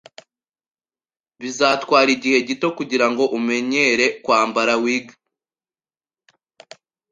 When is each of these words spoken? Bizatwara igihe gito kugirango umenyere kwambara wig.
Bizatwara 1.41 2.09
igihe 2.17 2.37
gito 2.47 2.67
kugirango 2.77 3.23
umenyere 3.37 4.05
kwambara 4.23 4.73
wig. 4.83 5.07